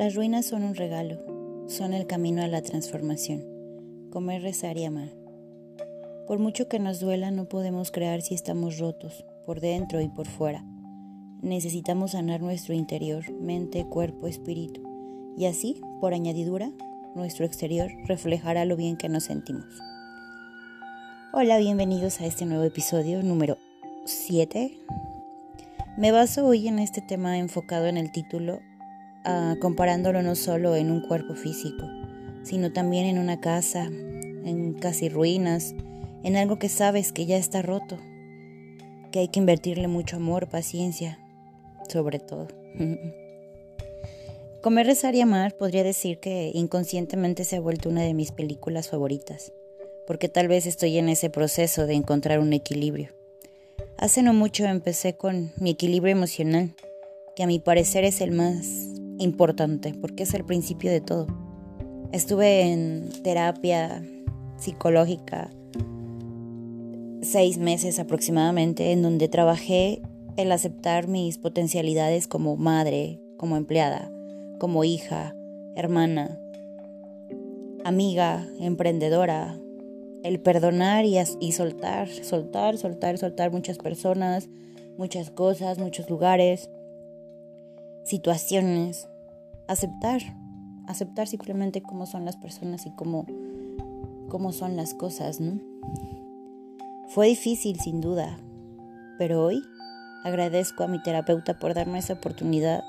Las 0.00 0.14
ruinas 0.14 0.46
son 0.46 0.62
un 0.62 0.76
regalo, 0.76 1.18
son 1.68 1.92
el 1.92 2.06
camino 2.06 2.42
a 2.42 2.48
la 2.48 2.62
transformación. 2.62 3.44
Comer, 4.10 4.40
rezar 4.40 4.78
y 4.78 4.86
amar. 4.86 5.10
Por 6.26 6.38
mucho 6.38 6.68
que 6.68 6.78
nos 6.78 7.00
duela, 7.00 7.30
no 7.30 7.50
podemos 7.50 7.90
crear 7.90 8.22
si 8.22 8.34
estamos 8.34 8.78
rotos, 8.78 9.26
por 9.44 9.60
dentro 9.60 10.00
y 10.00 10.08
por 10.08 10.26
fuera. 10.26 10.64
Necesitamos 11.42 12.12
sanar 12.12 12.40
nuestro 12.40 12.72
interior, 12.72 13.30
mente, 13.30 13.84
cuerpo, 13.84 14.26
espíritu, 14.26 14.80
y 15.36 15.44
así, 15.44 15.82
por 16.00 16.14
añadidura, 16.14 16.72
nuestro 17.14 17.44
exterior 17.44 17.90
reflejará 18.06 18.64
lo 18.64 18.76
bien 18.76 18.96
que 18.96 19.10
nos 19.10 19.24
sentimos. 19.24 19.66
Hola, 21.34 21.58
bienvenidos 21.58 22.22
a 22.22 22.24
este 22.24 22.46
nuevo 22.46 22.64
episodio 22.64 23.22
número 23.22 23.58
7. 24.06 24.78
Me 25.98 26.10
baso 26.10 26.46
hoy 26.46 26.68
en 26.68 26.78
este 26.78 27.02
tema 27.02 27.36
enfocado 27.36 27.84
en 27.84 27.98
el 27.98 28.10
título 28.12 28.60
comparándolo 29.60 30.22
no 30.22 30.34
solo 30.34 30.76
en 30.76 30.90
un 30.90 31.00
cuerpo 31.00 31.34
físico, 31.34 31.86
sino 32.42 32.72
también 32.72 33.06
en 33.06 33.18
una 33.18 33.40
casa, 33.40 33.84
en 33.84 34.74
casi 34.74 35.08
ruinas, 35.08 35.74
en 36.22 36.36
algo 36.36 36.58
que 36.58 36.68
sabes 36.68 37.12
que 37.12 37.26
ya 37.26 37.36
está 37.36 37.62
roto, 37.62 37.98
que 39.10 39.20
hay 39.20 39.28
que 39.28 39.40
invertirle 39.40 39.88
mucho 39.88 40.16
amor, 40.16 40.48
paciencia, 40.48 41.18
sobre 41.88 42.18
todo. 42.18 42.48
Comer, 44.62 44.86
rezar 44.86 45.14
y 45.14 45.22
amar 45.22 45.56
podría 45.56 45.82
decir 45.82 46.18
que 46.18 46.50
inconscientemente 46.52 47.44
se 47.44 47.56
ha 47.56 47.60
vuelto 47.60 47.88
una 47.88 48.02
de 48.02 48.12
mis 48.12 48.30
películas 48.30 48.88
favoritas, 48.88 49.52
porque 50.06 50.28
tal 50.28 50.48
vez 50.48 50.66
estoy 50.66 50.98
en 50.98 51.08
ese 51.08 51.30
proceso 51.30 51.86
de 51.86 51.94
encontrar 51.94 52.40
un 52.40 52.52
equilibrio. 52.52 53.08
Hace 53.96 54.22
no 54.22 54.34
mucho 54.34 54.66
empecé 54.66 55.14
con 55.14 55.52
mi 55.56 55.70
equilibrio 55.70 56.12
emocional, 56.12 56.74
que 57.34 57.42
a 57.42 57.46
mi 57.46 57.58
parecer 57.58 58.04
es 58.04 58.20
el 58.20 58.32
más 58.32 58.99
importante 59.20 59.94
porque 59.94 60.24
es 60.24 60.34
el 60.34 60.44
principio 60.44 60.90
de 60.90 61.00
todo. 61.00 61.26
Estuve 62.12 62.62
en 62.62 63.08
terapia 63.22 64.02
psicológica 64.56 65.50
seis 67.22 67.58
meses 67.58 68.00
aproximadamente 68.00 68.92
en 68.92 69.02
donde 69.02 69.28
trabajé 69.28 70.02
el 70.36 70.50
aceptar 70.52 71.06
mis 71.06 71.38
potencialidades 71.38 72.26
como 72.26 72.56
madre, 72.56 73.20
como 73.36 73.56
empleada, 73.56 74.10
como 74.58 74.84
hija, 74.84 75.34
hermana, 75.76 76.38
amiga, 77.84 78.46
emprendedora, 78.58 79.58
el 80.22 80.40
perdonar 80.40 81.04
y, 81.04 81.18
y 81.40 81.52
soltar, 81.52 82.08
soltar, 82.08 82.76
soltar, 82.78 83.18
soltar 83.18 83.52
muchas 83.52 83.78
personas, 83.78 84.48
muchas 84.96 85.30
cosas, 85.30 85.78
muchos 85.78 86.10
lugares, 86.10 86.70
situaciones, 88.04 89.08
aceptar, 89.68 90.20
aceptar 90.86 91.28
simplemente 91.28 91.82
cómo 91.82 92.06
son 92.06 92.24
las 92.24 92.36
personas 92.36 92.86
y 92.86 92.90
cómo, 92.90 93.26
cómo 94.28 94.52
son 94.52 94.76
las 94.76 94.94
cosas, 94.94 95.40
¿no? 95.40 95.60
Fue 97.08 97.26
difícil, 97.26 97.80
sin 97.80 98.00
duda, 98.00 98.38
pero 99.18 99.44
hoy 99.44 99.62
agradezco 100.24 100.84
a 100.84 100.88
mi 100.88 101.02
terapeuta 101.02 101.58
por 101.58 101.74
darme 101.74 101.98
esa 101.98 102.14
oportunidad 102.14 102.82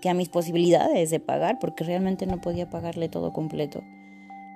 que 0.00 0.08
a 0.08 0.14
mis 0.14 0.28
posibilidades 0.28 1.10
de 1.10 1.20
pagar, 1.20 1.58
porque 1.58 1.84
realmente 1.84 2.26
no 2.26 2.40
podía 2.40 2.70
pagarle 2.70 3.08
todo 3.08 3.32
completo. 3.32 3.82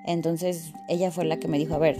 Entonces 0.06 0.72
ella 0.88 1.10
fue 1.10 1.24
la 1.24 1.38
que 1.38 1.48
me 1.48 1.58
dijo, 1.58 1.74
a 1.74 1.78
ver, 1.78 1.96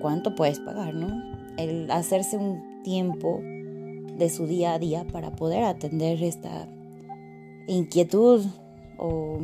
¿cuánto 0.00 0.34
puedes 0.34 0.60
pagar, 0.60 0.94
no? 0.94 1.08
El 1.56 1.90
hacerse 1.90 2.36
un 2.36 2.82
tiempo 2.82 3.40
de 3.42 4.30
su 4.30 4.46
día 4.46 4.74
a 4.74 4.78
día 4.78 5.04
para 5.04 5.32
poder 5.32 5.64
atender 5.64 6.22
esta 6.22 6.66
inquietud 7.66 8.44
o, 8.98 9.38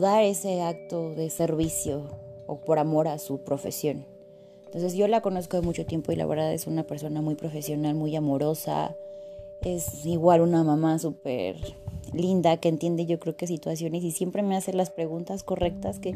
dar 0.00 0.24
ese 0.24 0.60
acto 0.60 1.14
de 1.14 1.30
servicio 1.30 2.08
o 2.48 2.56
por 2.56 2.80
amor 2.80 3.06
a 3.06 3.18
su 3.18 3.38
profesión. 3.44 4.04
Entonces 4.66 4.94
yo 4.94 5.06
la 5.06 5.20
conozco 5.20 5.56
de 5.56 5.62
mucho 5.62 5.86
tiempo 5.86 6.10
y 6.10 6.16
la 6.16 6.26
verdad 6.26 6.52
es 6.52 6.66
una 6.66 6.82
persona 6.82 7.22
muy 7.22 7.36
profesional, 7.36 7.94
muy 7.94 8.16
amorosa, 8.16 8.96
es 9.62 10.04
igual 10.04 10.40
una 10.40 10.64
mamá 10.64 10.98
súper 10.98 11.56
linda 12.12 12.56
que 12.56 12.68
entiende 12.68 13.06
yo 13.06 13.20
creo 13.20 13.36
que 13.36 13.46
situaciones 13.46 14.02
y 14.02 14.10
siempre 14.10 14.42
me 14.42 14.56
hace 14.56 14.72
las 14.72 14.90
preguntas 14.90 15.44
correctas 15.44 16.00
que, 16.00 16.12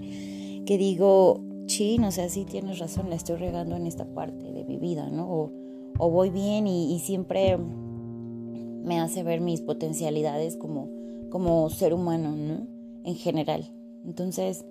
que 0.66 0.76
digo, 0.76 1.40
sí, 1.68 1.98
no 1.98 2.10
sé, 2.10 2.28
sí 2.30 2.44
tienes 2.44 2.80
razón, 2.80 3.10
la 3.10 3.16
estoy 3.16 3.36
regando 3.36 3.76
en 3.76 3.86
esta 3.86 4.06
parte 4.06 4.52
de 4.52 4.64
mi 4.64 4.76
vida, 4.76 5.08
¿no? 5.08 5.30
O, 5.30 5.52
o 5.98 6.10
voy 6.10 6.30
bien 6.30 6.66
y 6.66 6.98
siempre 6.98 7.58
me 8.82 9.00
hace 9.00 9.22
ver 9.22 9.40
mis 9.40 9.60
potencialidades 9.60 10.56
como 10.56 10.98
como 11.30 11.68
ser 11.70 11.94
humano, 11.94 12.34
¿no? 12.36 12.66
En 13.04 13.14
general. 13.14 13.70
Entonces, 14.04 14.64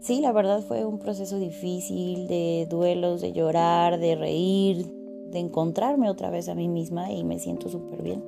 sí, 0.00 0.20
la 0.20 0.32
verdad 0.32 0.62
fue 0.62 0.84
un 0.84 0.98
proceso 0.98 1.38
difícil 1.38 2.26
de 2.28 2.66
duelos, 2.68 3.20
de 3.20 3.32
llorar, 3.32 3.98
de 3.98 4.14
reír, 4.16 4.92
de 5.30 5.38
encontrarme 5.38 6.10
otra 6.10 6.30
vez 6.30 6.48
a 6.48 6.54
mí 6.54 6.68
misma 6.68 7.12
y 7.12 7.24
me 7.24 7.38
siento 7.38 7.68
súper 7.68 8.02
bien. 8.02 8.22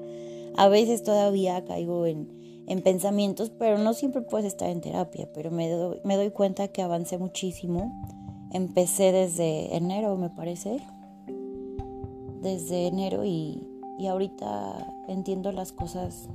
A 0.56 0.68
veces 0.68 1.02
todavía 1.02 1.64
caigo 1.64 2.06
en, 2.06 2.28
en, 2.66 2.82
pensamientos, 2.82 3.50
pero 3.50 3.78
no 3.78 3.94
siempre 3.94 4.22
puedes 4.22 4.46
estar 4.46 4.68
en 4.68 4.80
terapia, 4.80 5.28
pero 5.32 5.50
me 5.50 5.70
doy, 5.70 6.00
me 6.04 6.16
doy 6.16 6.30
cuenta 6.30 6.68
que 6.68 6.82
avancé 6.82 7.18
muchísimo. 7.18 7.92
Empecé 8.52 9.12
desde 9.12 9.76
enero, 9.76 10.16
me 10.16 10.28
parece. 10.28 10.78
Desde 12.42 12.88
enero 12.88 13.24
y, 13.24 13.68
y 13.98 14.06
ahorita 14.06 14.99
entiendo 15.12 15.52
las 15.52 15.72
cosas 15.72 16.28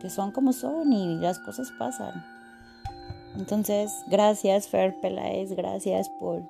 que 0.00 0.10
son 0.10 0.32
como 0.32 0.52
son 0.52 0.92
y 0.92 1.16
las 1.16 1.38
cosas 1.38 1.72
pasan. 1.78 2.24
Entonces, 3.36 3.92
gracias 4.08 4.68
Fer 4.68 4.98
Peláez, 5.00 5.52
gracias 5.52 6.08
por, 6.08 6.42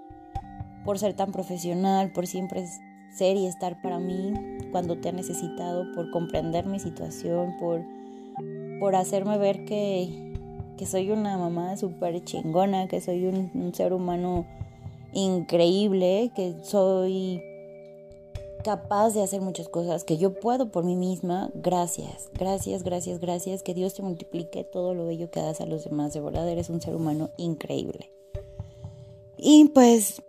por 0.84 0.98
ser 0.98 1.14
tan 1.14 1.32
profesional, 1.32 2.12
por 2.12 2.26
siempre 2.26 2.64
ser 3.10 3.36
y 3.36 3.46
estar 3.46 3.80
para 3.82 3.98
mí 3.98 4.34
cuando 4.70 4.98
te 4.98 5.08
ha 5.08 5.12
necesitado, 5.12 5.92
por 5.94 6.10
comprender 6.10 6.66
mi 6.66 6.78
situación, 6.78 7.56
por, 7.58 7.82
por 8.78 8.94
hacerme 8.94 9.38
ver 9.38 9.64
que, 9.64 10.34
que 10.76 10.86
soy 10.86 11.10
una 11.10 11.36
mamá 11.38 11.76
súper 11.76 12.22
chingona, 12.24 12.88
que 12.88 13.00
soy 13.00 13.26
un 13.26 13.72
ser 13.74 13.92
humano 13.92 14.46
increíble, 15.12 16.30
que 16.36 16.56
soy 16.62 17.40
capaz 18.66 19.14
de 19.14 19.22
hacer 19.22 19.40
muchas 19.40 19.68
cosas, 19.68 20.02
que 20.02 20.18
yo 20.18 20.40
puedo 20.40 20.72
por 20.72 20.82
mí 20.82 20.96
misma. 20.96 21.50
Gracias, 21.54 22.28
gracias, 22.34 22.82
gracias, 22.82 23.20
gracias. 23.20 23.62
Que 23.62 23.74
Dios 23.74 23.94
te 23.94 24.02
multiplique 24.02 24.64
todo 24.64 24.92
lo 24.92 25.06
bello 25.06 25.30
que 25.30 25.38
das 25.38 25.60
a 25.60 25.66
los 25.66 25.84
demás. 25.84 26.14
De 26.14 26.20
verdad, 26.20 26.48
eres 26.48 26.68
un 26.68 26.80
ser 26.80 26.96
humano 26.96 27.30
increíble. 27.36 28.10
Y 29.38 29.66
pues 29.66 30.20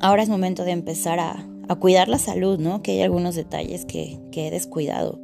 ahora 0.00 0.24
es 0.24 0.28
momento 0.28 0.64
de 0.64 0.72
empezar 0.72 1.20
a, 1.20 1.48
cuidar 1.78 2.08
la 2.08 2.18
salud, 2.18 2.58
¿no? 2.58 2.82
Que 2.82 2.90
hay 2.92 3.02
algunos 3.02 3.36
detalles 3.36 3.84
que, 3.84 4.18
he 4.32 4.50
descuidado. 4.50 5.20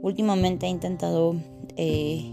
Últimamente 0.00 0.64
he 0.64 0.70
intentado 0.70 1.36
eh, 1.76 2.24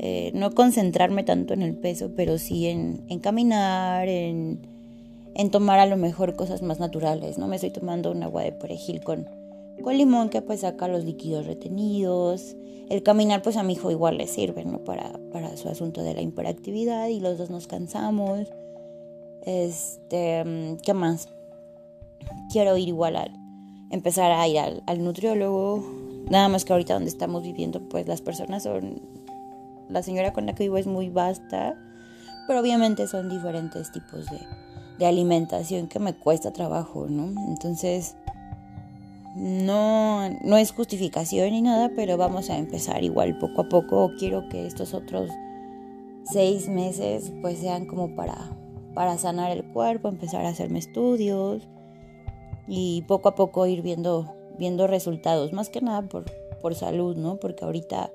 eh, 0.00 0.32
no 0.34 0.50
concentrarme 0.50 1.22
tanto 1.22 1.54
en 1.54 1.62
el 1.62 1.76
peso, 1.76 2.10
pero 2.16 2.36
sí 2.36 2.66
en, 2.66 3.04
en 3.08 3.20
caminar, 3.20 4.08
en 4.08 4.77
en 5.38 5.52
tomar 5.52 5.78
a 5.78 5.86
lo 5.86 5.96
mejor 5.96 6.34
cosas 6.34 6.62
más 6.62 6.80
naturales, 6.80 7.38
¿no? 7.38 7.46
Me 7.46 7.56
estoy 7.56 7.70
tomando 7.70 8.10
un 8.10 8.24
agua 8.24 8.42
de 8.42 8.50
perejil 8.50 9.02
con, 9.02 9.28
con 9.82 9.96
limón 9.96 10.30
que 10.30 10.42
pues 10.42 10.60
saca 10.60 10.88
los 10.88 11.04
líquidos 11.04 11.46
retenidos. 11.46 12.56
El 12.90 13.04
caminar 13.04 13.40
pues 13.40 13.56
a 13.56 13.62
mi 13.62 13.74
hijo 13.74 13.92
igual 13.92 14.18
le 14.18 14.26
sirve, 14.26 14.64
¿no? 14.64 14.80
Para, 14.80 15.12
para 15.32 15.56
su 15.56 15.68
asunto 15.68 16.02
de 16.02 16.14
la 16.14 16.22
hiperactividad 16.22 17.06
y 17.06 17.20
los 17.20 17.38
dos 17.38 17.50
nos 17.50 17.68
cansamos. 17.68 18.48
Este, 19.42 20.76
¿qué 20.82 20.92
más? 20.92 21.28
Quiero 22.50 22.76
ir 22.76 22.88
igual 22.88 23.14
a 23.14 23.28
empezar 23.90 24.32
a 24.32 24.48
ir 24.48 24.58
al, 24.58 24.82
al 24.86 25.04
nutriólogo. 25.04 25.84
Nada 26.28 26.48
más 26.48 26.64
que 26.64 26.72
ahorita 26.72 26.94
donde 26.94 27.10
estamos 27.10 27.44
viviendo 27.44 27.80
pues 27.88 28.08
las 28.08 28.20
personas 28.20 28.64
son... 28.64 29.00
La 29.88 30.02
señora 30.02 30.32
con 30.32 30.46
la 30.46 30.54
que 30.54 30.64
vivo 30.64 30.76
es 30.76 30.86
muy 30.86 31.08
vasta, 31.08 31.74
pero 32.46 32.60
obviamente 32.60 33.06
son 33.06 33.30
diferentes 33.30 33.90
tipos 33.90 34.26
de, 34.26 34.38
de 34.98 35.06
alimentación 35.06 35.88
que 35.88 35.98
me 35.98 36.14
cuesta 36.14 36.52
trabajo, 36.52 37.06
¿no? 37.08 37.28
Entonces, 37.48 38.16
no, 39.36 40.28
no 40.42 40.56
es 40.56 40.72
justificación 40.72 41.50
ni 41.52 41.62
nada, 41.62 41.92
pero 41.94 42.16
vamos 42.16 42.50
a 42.50 42.58
empezar 42.58 43.04
igual 43.04 43.38
poco 43.38 43.62
a 43.62 43.68
poco. 43.68 44.10
Quiero 44.18 44.48
que 44.48 44.66
estos 44.66 44.94
otros 44.94 45.30
seis 46.24 46.68
meses 46.68 47.32
pues 47.40 47.58
sean 47.58 47.86
como 47.86 48.14
para, 48.14 48.36
para 48.94 49.16
sanar 49.16 49.52
el 49.52 49.64
cuerpo, 49.64 50.08
empezar 50.08 50.44
a 50.44 50.48
hacerme 50.50 50.80
estudios 50.80 51.68
y 52.66 53.02
poco 53.02 53.28
a 53.28 53.34
poco 53.34 53.66
ir 53.66 53.82
viendo, 53.82 54.34
viendo 54.58 54.86
resultados, 54.86 55.52
más 55.52 55.70
que 55.70 55.80
nada 55.80 56.02
por, 56.02 56.24
por 56.60 56.74
salud, 56.74 57.16
¿no? 57.16 57.36
Porque 57.36 57.64
ahorita 57.64 58.10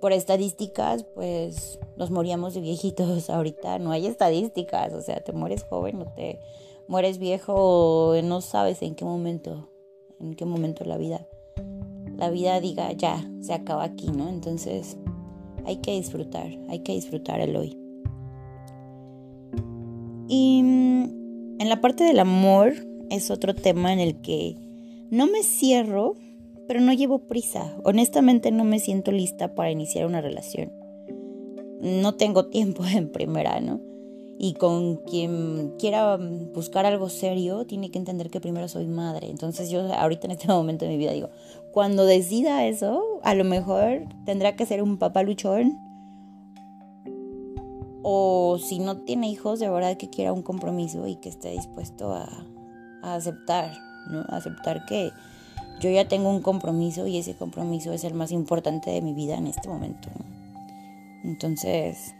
por 0.00 0.12
estadísticas, 0.12 1.04
pues 1.14 1.78
nos 1.96 2.10
moríamos 2.10 2.54
de 2.54 2.60
viejitos. 2.60 3.30
Ahorita 3.30 3.78
no 3.78 3.90
hay 3.90 4.06
estadísticas, 4.06 4.92
o 4.92 5.02
sea, 5.02 5.20
te 5.20 5.32
mueres 5.32 5.64
joven 5.64 6.00
o 6.02 6.06
te 6.06 6.40
mueres 6.86 7.18
viejo, 7.18 8.14
no 8.24 8.40
sabes 8.40 8.82
en 8.82 8.94
qué 8.94 9.04
momento, 9.04 9.68
en 10.20 10.34
qué 10.34 10.44
momento 10.44 10.84
la 10.84 10.96
vida 10.96 11.26
la 12.18 12.30
vida 12.30 12.60
diga 12.60 12.92
ya, 12.92 13.24
se 13.40 13.54
acaba 13.54 13.84
aquí, 13.84 14.08
¿no? 14.08 14.28
Entonces 14.28 14.98
hay 15.64 15.76
que 15.76 15.92
disfrutar, 15.92 16.50
hay 16.68 16.80
que 16.80 16.92
disfrutar 16.92 17.40
el 17.40 17.56
hoy. 17.56 17.78
Y 20.28 20.60
mm, 20.62 21.60
en 21.60 21.68
la 21.68 21.80
parte 21.80 22.04
del 22.04 22.18
amor 22.18 22.74
es 23.08 23.30
otro 23.30 23.54
tema 23.54 23.92
en 23.92 24.00
el 24.00 24.20
que 24.20 24.56
no 25.10 25.28
me 25.28 25.44
cierro, 25.44 26.16
pero 26.68 26.80
no 26.82 26.92
llevo 26.92 27.20
prisa. 27.20 27.74
Honestamente 27.82 28.52
no 28.52 28.62
me 28.62 28.78
siento 28.78 29.10
lista 29.10 29.54
para 29.54 29.70
iniciar 29.70 30.06
una 30.06 30.20
relación. 30.20 30.70
No 31.80 32.14
tengo 32.14 32.46
tiempo 32.46 32.84
en 32.84 33.10
primera, 33.10 33.60
¿no? 33.60 33.80
Y 34.38 34.52
con 34.52 34.96
quien 34.96 35.74
quiera 35.78 36.16
buscar 36.54 36.86
algo 36.86 37.08
serio, 37.08 37.66
tiene 37.66 37.90
que 37.90 37.98
entender 37.98 38.30
que 38.30 38.40
primero 38.40 38.68
soy 38.68 38.86
madre. 38.86 39.30
Entonces 39.30 39.70
yo 39.70 39.92
ahorita 39.92 40.26
en 40.26 40.32
este 40.32 40.46
momento 40.48 40.84
de 40.84 40.92
mi 40.92 40.98
vida 40.98 41.12
digo, 41.12 41.30
cuando 41.72 42.04
decida 42.04 42.66
eso, 42.66 43.02
a 43.22 43.34
lo 43.34 43.44
mejor 43.44 44.06
tendrá 44.26 44.54
que 44.54 44.66
ser 44.66 44.82
un 44.82 44.98
papá 44.98 45.22
luchón. 45.22 45.78
O 48.02 48.58
si 48.58 48.78
no 48.78 48.98
tiene 48.98 49.28
hijos, 49.28 49.58
de 49.58 49.70
verdad 49.70 49.96
que 49.96 50.10
quiera 50.10 50.32
un 50.32 50.42
compromiso 50.42 51.06
y 51.06 51.16
que 51.16 51.30
esté 51.30 51.50
dispuesto 51.50 52.12
a, 52.12 52.28
a 53.02 53.14
aceptar, 53.14 53.72
¿no? 54.10 54.24
aceptar 54.28 54.84
que 54.86 55.10
yo 55.80 55.90
ya 55.90 56.08
tengo 56.08 56.30
un 56.30 56.42
compromiso 56.42 57.06
y 57.06 57.18
ese 57.18 57.34
compromiso 57.34 57.92
es 57.92 58.04
el 58.04 58.14
más 58.14 58.32
importante 58.32 58.90
de 58.90 59.02
mi 59.02 59.14
vida 59.14 59.36
en 59.36 59.46
este 59.46 59.68
momento. 59.68 60.08
Entonces, 61.24 62.14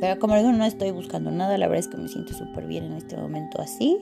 pero 0.00 0.18
como 0.18 0.36
digo, 0.36 0.52
no 0.52 0.64
estoy 0.64 0.90
buscando 0.90 1.30
nada, 1.30 1.58
la 1.58 1.68
verdad 1.68 1.86
es 1.86 1.88
que 1.88 1.96
me 1.96 2.08
siento 2.08 2.34
súper 2.34 2.66
bien 2.66 2.84
en 2.84 2.92
este 2.94 3.16
momento 3.16 3.60
así. 3.60 3.98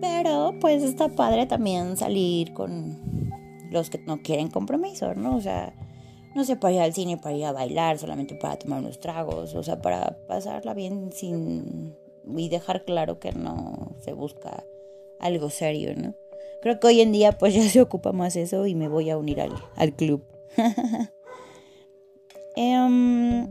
Pero 0.00 0.54
pues 0.60 0.82
está 0.82 1.08
padre 1.08 1.46
también 1.46 1.96
salir 1.96 2.52
con 2.52 3.32
los 3.70 3.90
que 3.90 3.98
no 3.98 4.22
quieren 4.22 4.48
compromiso, 4.50 5.14
¿no? 5.14 5.36
O 5.36 5.40
sea, 5.40 5.72
no 6.34 6.44
sé, 6.44 6.56
para 6.56 6.74
ir 6.74 6.80
al 6.80 6.92
cine, 6.92 7.16
para 7.18 7.36
ir 7.36 7.44
a 7.44 7.52
bailar, 7.52 7.98
solamente 7.98 8.34
para 8.34 8.56
tomar 8.56 8.80
unos 8.80 9.00
tragos, 9.00 9.54
o 9.54 9.62
sea, 9.62 9.80
para 9.80 10.18
pasarla 10.26 10.74
bien 10.74 11.10
sin... 11.12 11.94
y 12.36 12.48
dejar 12.48 12.84
claro 12.84 13.18
que 13.18 13.32
no 13.32 13.92
se 14.00 14.12
busca 14.12 14.64
algo 15.20 15.50
serio, 15.50 15.94
¿no? 15.96 16.14
Creo 16.62 16.78
que 16.78 16.86
hoy 16.86 17.00
en 17.00 17.12
día 17.12 17.32
pues 17.32 17.54
ya 17.54 17.62
se 17.62 17.80
ocupa 17.80 18.12
más 18.12 18.36
eso 18.36 18.66
y 18.66 18.74
me 18.74 18.88
voy 18.88 19.10
a 19.10 19.18
unir 19.18 19.40
al, 19.40 19.52
al 19.76 19.94
club. 19.94 20.22
um, 22.56 23.46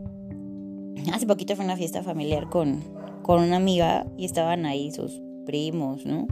hace 1.12 1.26
poquito 1.26 1.54
fue 1.54 1.64
una 1.64 1.76
fiesta 1.76 2.02
familiar 2.02 2.48
con, 2.48 2.82
con 3.22 3.42
una 3.42 3.56
amiga 3.56 4.06
y 4.16 4.24
estaban 4.24 4.66
ahí 4.66 4.90
sus 4.90 5.20
primos, 5.44 6.06
¿no? 6.06 6.26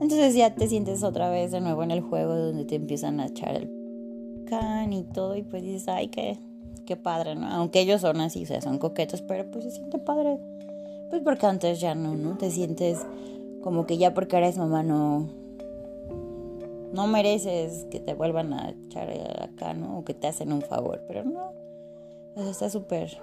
Entonces 0.00 0.34
ya 0.34 0.54
te 0.54 0.66
sientes 0.66 1.04
otra 1.04 1.30
vez 1.30 1.52
de 1.52 1.60
nuevo 1.60 1.82
en 1.84 1.92
el 1.92 2.00
juego 2.00 2.34
donde 2.34 2.64
te 2.64 2.74
empiezan 2.74 3.20
a 3.20 3.26
echar 3.26 3.54
el 3.54 3.70
can 4.46 4.92
y 4.92 5.04
todo 5.04 5.36
y 5.36 5.42
pues 5.42 5.62
dices, 5.62 5.86
ay, 5.88 6.08
qué, 6.08 6.38
qué 6.86 6.96
padre, 6.96 7.36
¿no? 7.36 7.46
Aunque 7.46 7.80
ellos 7.80 8.00
son 8.00 8.20
así, 8.20 8.42
o 8.42 8.46
sea, 8.46 8.60
son 8.60 8.78
coquetos, 8.78 9.22
pero 9.22 9.48
pues 9.50 9.64
se 9.64 9.70
siente 9.70 9.98
padre. 9.98 10.38
Pues 11.10 11.22
porque 11.22 11.46
antes 11.46 11.80
ya 11.80 11.94
no, 11.94 12.16
¿no? 12.16 12.36
Te 12.36 12.50
sientes 12.50 13.06
como 13.62 13.86
que 13.86 13.96
ya 13.98 14.12
porque 14.12 14.38
eres 14.38 14.58
mamá 14.58 14.82
no, 14.82 15.28
no 16.92 17.06
mereces 17.06 17.86
que 17.90 18.00
te 18.00 18.14
vuelvan 18.14 18.52
a 18.52 18.70
echar 18.70 19.08
acá, 19.40 19.74
¿no? 19.74 19.98
O 19.98 20.04
que 20.04 20.14
te 20.14 20.26
hacen 20.26 20.52
un 20.52 20.62
favor, 20.62 21.02
pero 21.06 21.24
no. 21.24 21.52
O 22.36 22.42
está 22.42 22.70
súper 22.70 23.18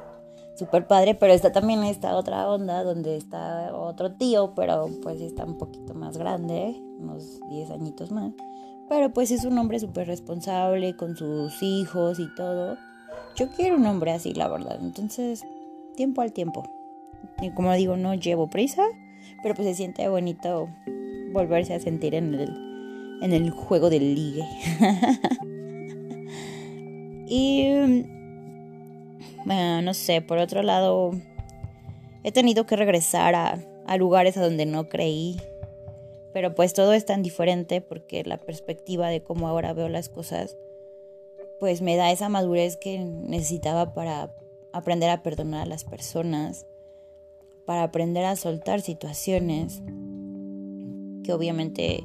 súper 0.60 0.86
padre, 0.88 1.16
pero 1.16 1.34
está 1.34 1.52
también 1.54 1.84
esta 1.86 2.16
otra 2.18 2.50
onda 2.50 2.84
donde 2.84 3.16
está 3.16 3.74
otro 3.74 4.12
tío, 4.12 4.54
pero 4.56 4.90
pues 5.02 5.22
está 5.22 5.46
un 5.46 5.58
poquito 5.58 5.94
más 5.94 6.18
grande, 6.18 6.76
unos 7.00 7.40
10 7.50 7.72
añitos 7.72 8.12
más. 8.12 8.34
Pero 8.90 9.14
pues 9.14 9.32
es 9.32 9.46
un 9.46 9.58
hombre 9.58 9.80
súper 9.80 10.08
responsable 10.08 10.98
con 10.98 11.16
sus 11.16 11.64
hijos 11.64 12.20
y 12.20 12.28
todo. 12.36 12.78
Yo 13.36 13.50
quiero 13.50 13.78
un 13.78 13.86
hombre 13.86 14.12
así, 14.12 14.34
la 14.34 14.50
verdad. 14.50 14.80
Entonces, 14.82 15.46
tiempo 15.96 16.22
al 16.22 16.34
tiempo. 16.34 16.64
Y 17.42 17.52
como 17.52 17.74
digo, 17.74 17.96
no 17.96 18.14
llevo 18.16 18.50
prisa, 18.50 18.84
pero 19.42 19.56
pues 19.56 19.68
se 19.68 19.76
siente 19.76 20.10
bonito 20.10 20.68
volverse 21.32 21.74
a 21.74 21.80
sentir 21.80 22.16
en 22.16 22.34
el, 22.34 22.69
en 23.22 23.34
el 23.34 23.52
juego 23.52 23.90
del 23.90 24.16
ligue. 24.16 24.46
y 27.28 27.70
no 29.46 29.94
sé, 29.94 30.22
por 30.22 30.38
otro 30.38 30.62
lado, 30.62 31.12
he 32.24 32.32
tenido 32.32 32.66
que 32.66 32.76
regresar 32.76 33.36
a 33.36 33.98
lugares 33.98 34.38
a 34.38 34.44
donde 34.44 34.66
no 34.66 34.90
creí. 34.90 35.40
Pero 36.34 36.54
pues 36.54 36.74
todo 36.74 36.94
es 36.94 37.06
tan 37.06 37.24
diferente 37.24 37.82
porque 37.82 38.24
la 38.24 38.38
perspectiva 38.38 39.10
de 39.10 39.24
cómo 39.24 39.48
ahora 39.48 39.74
veo 39.74 39.90
las 39.90 40.10
cosas, 40.10 40.58
pues 41.60 41.82
me 41.82 41.96
da 41.96 42.12
esa 42.12 42.30
madurez 42.30 42.78
que 42.78 43.00
necesitaba 43.00 43.94
para 43.94 44.36
aprender 44.72 45.10
a 45.10 45.24
perdonar 45.24 45.64
a 45.64 45.66
las 45.66 45.86
personas, 45.86 46.68
para 47.66 47.84
aprender 47.84 48.26
a 48.26 48.36
soltar 48.36 48.82
situaciones 48.82 49.82
que 51.24 51.34
obviamente 51.34 52.04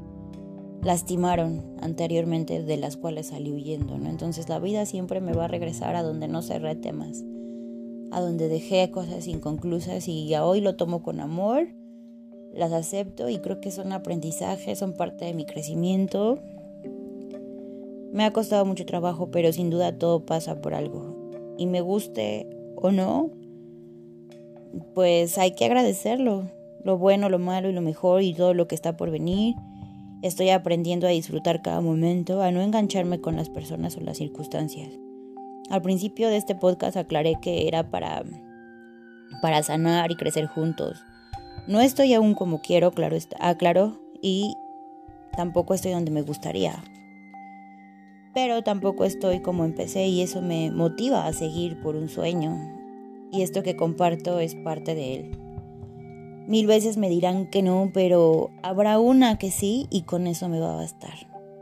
lastimaron 0.84 1.62
anteriormente 1.80 2.62
de 2.62 2.76
las 2.76 2.96
cuales 2.96 3.28
salí 3.28 3.52
huyendo, 3.52 3.98
¿no? 3.98 4.10
Entonces 4.10 4.48
la 4.48 4.58
vida 4.58 4.84
siempre 4.84 5.20
me 5.20 5.32
va 5.32 5.46
a 5.46 5.48
regresar 5.48 5.96
a 5.96 6.02
donde 6.02 6.28
no 6.28 6.42
cerré 6.42 6.76
temas, 6.76 7.24
a 8.10 8.20
donde 8.20 8.48
dejé 8.48 8.90
cosas 8.90 9.26
inconclusas 9.26 10.06
y 10.08 10.32
hoy 10.36 10.60
lo 10.60 10.76
tomo 10.76 11.02
con 11.02 11.20
amor, 11.20 11.68
las 12.52 12.72
acepto 12.72 13.30
y 13.30 13.38
creo 13.38 13.60
que 13.60 13.70
son 13.70 13.92
aprendizajes, 13.92 14.78
son 14.78 14.92
parte 14.92 15.24
de 15.24 15.34
mi 15.34 15.46
crecimiento. 15.46 16.38
Me 18.12 18.24
ha 18.24 18.32
costado 18.32 18.64
mucho 18.64 18.86
trabajo, 18.86 19.30
pero 19.30 19.52
sin 19.52 19.70
duda 19.70 19.98
todo 19.98 20.24
pasa 20.24 20.60
por 20.60 20.74
algo. 20.74 21.16
Y 21.56 21.66
me 21.66 21.80
guste 21.80 22.46
o 22.76 22.92
no, 22.92 23.30
pues 24.94 25.38
hay 25.38 25.52
que 25.52 25.64
agradecerlo, 25.64 26.44
lo 26.84 26.98
bueno, 26.98 27.30
lo 27.30 27.38
malo 27.38 27.70
y 27.70 27.72
lo 27.72 27.80
mejor 27.80 28.22
y 28.22 28.34
todo 28.34 28.52
lo 28.52 28.68
que 28.68 28.74
está 28.74 28.96
por 28.96 29.10
venir 29.10 29.54
Estoy 30.24 30.48
aprendiendo 30.48 31.06
a 31.06 31.10
disfrutar 31.10 31.60
cada 31.60 31.82
momento, 31.82 32.40
a 32.40 32.50
no 32.50 32.62
engancharme 32.62 33.20
con 33.20 33.36
las 33.36 33.50
personas 33.50 33.98
o 33.98 34.00
las 34.00 34.16
circunstancias. 34.16 34.88
Al 35.68 35.82
principio 35.82 36.30
de 36.30 36.38
este 36.38 36.54
podcast 36.54 36.96
aclaré 36.96 37.34
que 37.42 37.68
era 37.68 37.90
para, 37.90 38.24
para 39.42 39.62
sanar 39.62 40.10
y 40.10 40.16
crecer 40.16 40.46
juntos. 40.46 40.96
No 41.68 41.82
estoy 41.82 42.14
aún 42.14 42.32
como 42.32 42.62
quiero, 42.62 42.92
claro 42.92 43.16
está, 43.16 43.36
aclaro, 43.38 44.00
y 44.22 44.56
tampoco 45.36 45.74
estoy 45.74 45.92
donde 45.92 46.10
me 46.10 46.22
gustaría. 46.22 46.82
Pero 48.32 48.62
tampoco 48.62 49.04
estoy 49.04 49.40
como 49.40 49.66
empecé 49.66 50.06
y 50.06 50.22
eso 50.22 50.40
me 50.40 50.70
motiva 50.70 51.26
a 51.26 51.34
seguir 51.34 51.78
por 51.82 51.96
un 51.96 52.08
sueño. 52.08 52.56
Y 53.30 53.42
esto 53.42 53.62
que 53.62 53.76
comparto 53.76 54.38
es 54.40 54.54
parte 54.54 54.94
de 54.94 55.16
él. 55.16 55.43
Mil 56.46 56.66
veces 56.66 56.96
me 56.96 57.08
dirán 57.08 57.50
que 57.50 57.62
no, 57.62 57.90
pero 57.94 58.50
habrá 58.62 58.98
una 58.98 59.38
que 59.38 59.50
sí 59.50 59.86
y 59.90 60.02
con 60.02 60.26
eso 60.26 60.48
me 60.48 60.60
va 60.60 60.74
a 60.74 60.76
bastar 60.76 61.14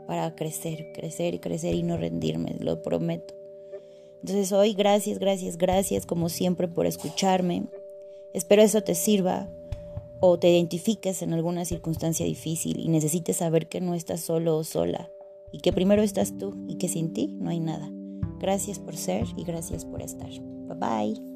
para 0.07 0.35
crecer, 0.35 0.91
crecer 0.93 1.39
crecer 1.39 1.75
y 1.75 1.83
no 1.83 1.97
rendirme, 1.97 2.55
lo 2.59 2.81
prometo. 2.81 3.33
Entonces 4.21 4.51
hoy 4.51 4.73
gracias, 4.73 5.19
gracias, 5.19 5.57
gracias 5.57 6.05
como 6.05 6.29
siempre 6.29 6.67
por 6.67 6.85
escucharme. 6.85 7.63
Espero 8.33 8.61
eso 8.61 8.81
te 8.81 8.95
sirva 8.95 9.49
o 10.19 10.39
te 10.39 10.49
identifiques 10.49 11.21
en 11.21 11.33
alguna 11.33 11.65
circunstancia 11.65 12.25
difícil 12.25 12.79
y 12.79 12.87
necesites 12.87 13.37
saber 13.37 13.67
que 13.67 13.81
no 13.81 13.93
estás 13.93 14.21
solo 14.21 14.57
o 14.57 14.63
sola 14.63 15.09
y 15.51 15.59
que 15.59 15.73
primero 15.73 16.01
estás 16.01 16.37
tú 16.37 16.55
y 16.67 16.75
que 16.75 16.87
sin 16.87 17.13
ti 17.13 17.35
no 17.39 17.49
hay 17.49 17.59
nada. 17.59 17.91
Gracias 18.39 18.79
por 18.79 18.95
ser 18.95 19.25
y 19.37 19.43
gracias 19.43 19.85
por 19.85 20.01
estar. 20.01 20.29
Bye 20.29 20.77
bye. 20.77 21.32